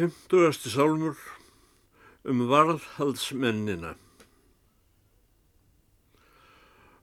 [0.00, 1.18] Fymtugasti sálmur
[2.24, 3.90] um varðhaldsmennina.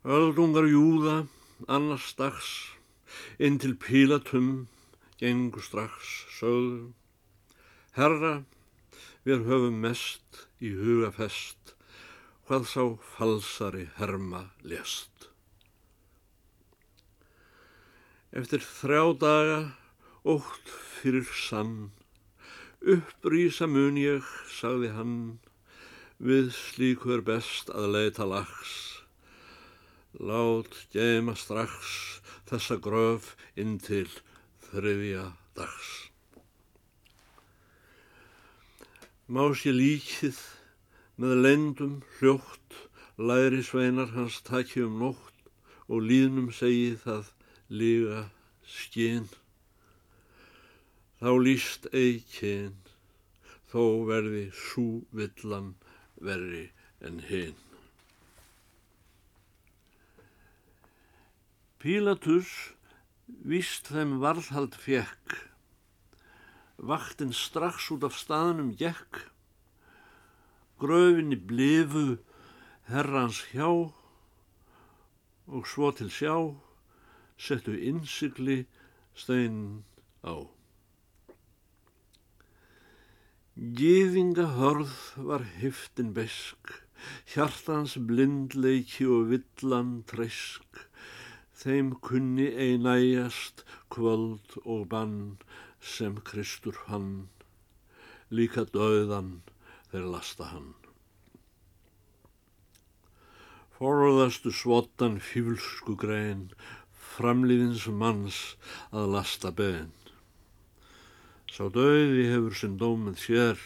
[0.01, 1.17] Öldungar júða
[1.69, 2.49] annars dags
[3.37, 4.65] inn til Pílatum
[5.21, 6.09] gengu strax
[6.39, 6.95] sögðu.
[7.93, 8.33] Herra,
[9.29, 11.76] við höfum mest í huga fest
[12.47, 12.83] hvað sá
[13.17, 15.27] falsari herma lést.
[18.31, 19.61] Eftir þrjá daga
[20.23, 21.89] ótt fyrir sann
[22.87, 25.15] Upprýsa mun ég, sagði hann,
[26.23, 28.75] við slíku er best að leita lags.
[30.15, 34.07] Lát geima strax þessa gröf inn til
[34.69, 35.25] þriðja
[35.57, 35.89] dags.
[39.27, 40.39] Má sé líkið
[41.17, 42.75] með lendum hljótt,
[43.17, 45.37] læri sveinar hans taki um nótt
[45.89, 47.31] og líðnum segi það
[47.73, 48.23] líga
[48.67, 49.29] skinn.
[51.17, 52.75] Þá líst eikinn,
[53.71, 55.71] þó verði sú villan
[56.21, 56.67] verri
[57.01, 57.57] en hinn.
[61.81, 62.51] Pílatus
[63.47, 65.33] víst þeim varðhald fjekk,
[66.77, 69.23] vaktinn strax út af staðnum gekk,
[70.81, 72.17] gröfinni blifu
[72.91, 73.69] herrans hjá
[75.47, 76.35] og svo til sjá
[77.45, 78.57] settu innsikli
[79.15, 79.83] stein
[80.23, 80.35] á.
[83.57, 84.93] Gýðinga hörð
[85.29, 86.73] var hyftin besk,
[87.33, 90.83] hjartans blindleiki og villan tresk,
[91.57, 95.19] þeim kunni einæjast kvöld og bann
[95.81, 97.29] sem Kristur hann,
[98.29, 99.39] líka döðan
[99.91, 100.73] þeir lasta hann.
[103.77, 106.47] Forðastu svottan fílsku grein,
[107.17, 108.39] framlýðins manns
[108.89, 109.91] að lasta bein.
[111.45, 113.61] Sá döði hefur sinn dómið sér,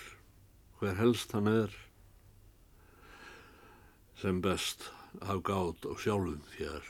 [0.80, 1.72] hver helst hann er,
[4.20, 4.92] sem best
[5.26, 6.84] haf gátt á sjálfum þér.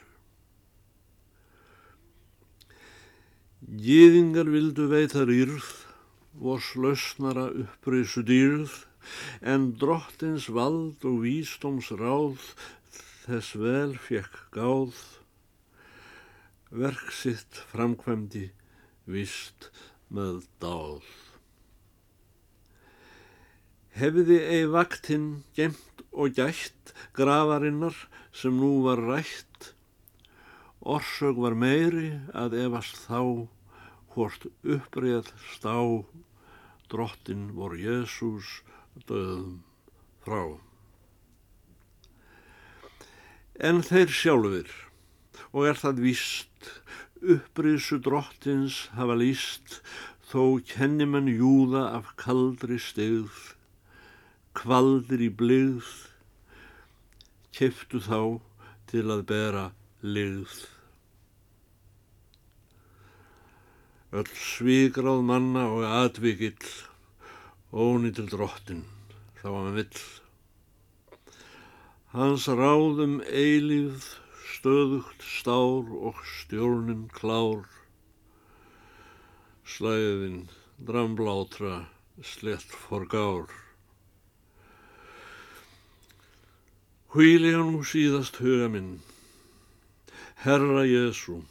[3.61, 5.67] Gýðingar vildu veita rýrð,
[6.33, 8.73] vors lausnara upprisu dýrð,
[9.41, 12.51] en drottins vald og vístóms ráð
[13.25, 14.95] þess vel fekk gáð,
[16.71, 18.47] verk sitt framkvæmdi
[19.11, 19.69] vist
[20.11, 21.05] með dáð.
[23.91, 27.95] Hefði ei vaktinn gemt og gætt grafarinnar
[28.35, 29.73] sem nú var rætt,
[30.81, 33.47] orsög var meiri að efast þá
[34.13, 35.75] hvort uppreið stá
[36.91, 38.59] drottin vor Jésús
[39.09, 39.61] döðum
[40.25, 40.43] frá.
[43.61, 44.69] En þeir sjálfur,
[45.53, 46.69] og er það víst,
[47.21, 49.81] upprisu drottins hafa líst,
[50.31, 53.35] þó kennimann júða af kaldri stegð,
[54.57, 55.89] kvaldir í bligð,
[57.53, 58.39] keftu þá
[58.91, 59.65] til að bera
[60.01, 60.55] ligð.
[64.11, 66.71] Öll svígráð manna og atvikill,
[67.71, 68.83] óni til drottin,
[69.39, 70.01] þá að hann vill.
[72.11, 74.03] Hans ráðum eilíð,
[74.57, 77.63] stöðugt stár og stjórnin klár.
[79.63, 80.49] Slæðin,
[80.83, 81.85] dramblátra,
[82.19, 83.47] slett forgár.
[87.11, 88.99] Hvíli hann nú síðast huga minn,
[90.43, 91.41] Herra Jésu,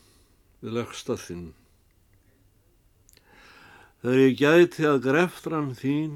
[0.61, 1.51] við legsta þinn.
[4.01, 6.13] Þegar ég gæti að greftran þín,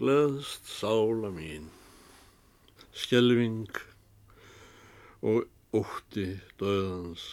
[0.00, 1.66] gleðst sála mín,
[2.96, 3.68] skelving
[5.20, 5.44] og
[5.76, 6.24] ótti
[6.56, 7.26] döðans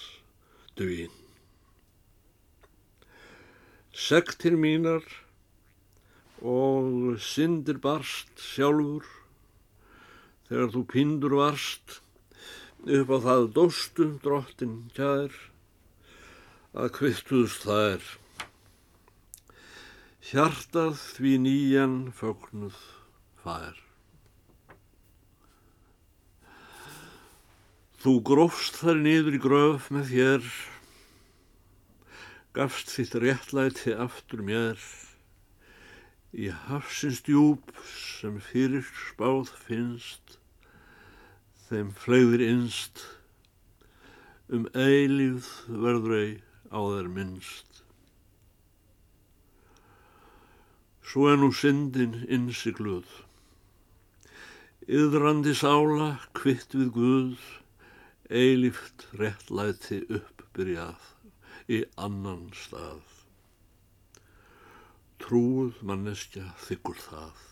[0.76, 1.14] dvín.
[3.96, 5.08] Sektir mínar
[6.44, 9.08] og syndir barst sjálfur,
[10.52, 12.02] þegar þú pindur varst,
[12.84, 15.32] upp á það dóstu drottin kær,
[16.76, 18.14] að kvittuðst þær.
[20.26, 22.78] Hjartað því nýjan fögnuð
[23.44, 23.76] fær.
[28.02, 30.48] Þú grófst þar niður í gröf með þér,
[32.58, 34.82] gafst þitt réttlæti aftur mér,
[36.34, 40.40] í hafsins djúb sem fyrir spáð finnst,
[41.70, 43.06] þeim flegðir innst,
[44.50, 46.32] um eilíð verður ei
[46.74, 47.85] á þeir minnst.
[51.06, 53.06] Svo er nú syndin innsigluð,
[54.90, 57.44] yðrandi sála kvitt við Guð,
[58.30, 61.12] eilíft réttlæti uppbyrjað
[61.70, 63.04] í annan stað.
[65.22, 67.44] Trúð manneskja þykkur það.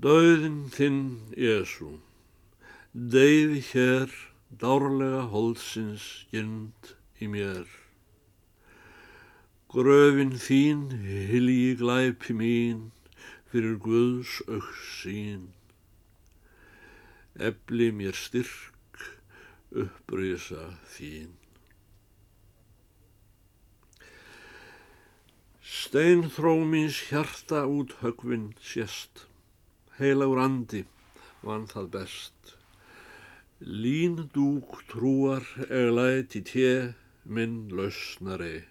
[0.00, 1.00] Dauðin þinn,
[1.38, 1.92] Jésu,
[2.90, 4.14] deyði hér
[4.62, 7.68] dárlega holdsins gynd í mér.
[9.70, 10.88] Gröfin þín,
[11.30, 12.90] hilji glæpi mín,
[13.52, 15.48] fyrir Guðs auks sín
[17.40, 19.04] efli mér styrk
[19.70, 21.32] upprýsa þín.
[25.80, 29.26] Steinþrómins hjarta út högvinn sérst,
[29.98, 30.82] heilagur andi
[31.46, 32.56] vann það best.
[33.60, 36.74] Lín dúk trúar eglæt í tje
[37.24, 38.66] minn lausnari.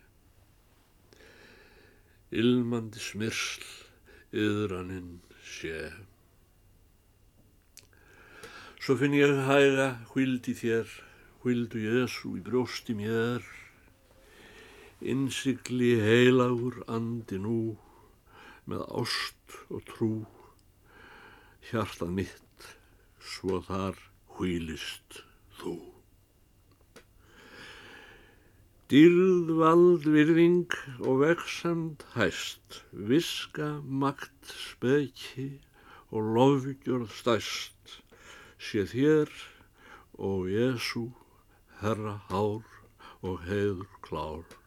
[2.30, 3.64] Ilmandi smyrsl
[4.38, 5.90] yðraninn sé.
[8.78, 10.92] Svo finn ég hæga hvildi þér,
[11.42, 13.42] hvildu Jésu í brjósti mér,
[15.02, 17.80] innsikli heilagur andi nú,
[18.70, 20.14] með ást og trú,
[21.72, 22.74] hjartað mitt,
[23.18, 23.98] svo þar
[24.38, 25.24] hvílist
[25.58, 25.99] þú.
[28.90, 30.72] Dýrð vald virðing
[31.06, 35.60] og veksamt hæst, viska makt speki
[36.10, 38.00] og lofgjörð stæst,
[38.58, 39.30] sé þér
[40.18, 41.06] og Jésu
[41.84, 42.66] herra hár
[43.22, 44.58] og heiður klár.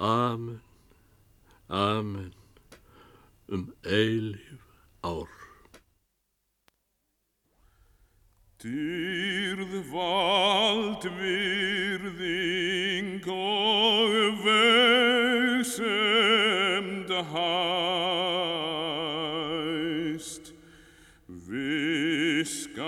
[0.00, 0.62] Amen,
[1.68, 2.32] amen,
[3.52, 4.64] um eilíf
[5.04, 5.28] ár.
[8.56, 11.95] Dýrð vald virðing
[15.78, 18.54] vegsemd hæst,
[21.28, 22.84] viska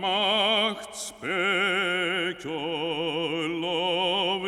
[0.00, 4.42] makt spekk og lof